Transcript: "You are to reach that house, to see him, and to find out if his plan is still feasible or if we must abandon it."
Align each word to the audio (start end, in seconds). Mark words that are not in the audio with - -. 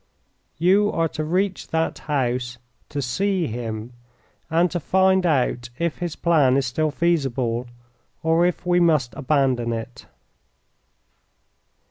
"You 0.57 0.91
are 0.91 1.07
to 1.09 1.23
reach 1.23 1.67
that 1.67 1.99
house, 1.99 2.57
to 2.89 3.03
see 3.03 3.45
him, 3.45 3.93
and 4.49 4.71
to 4.71 4.79
find 4.79 5.27
out 5.27 5.69
if 5.77 5.99
his 5.99 6.15
plan 6.15 6.57
is 6.57 6.65
still 6.65 6.89
feasible 6.89 7.67
or 8.23 8.43
if 8.47 8.65
we 8.65 8.79
must 8.79 9.13
abandon 9.13 9.71
it." 9.71 10.07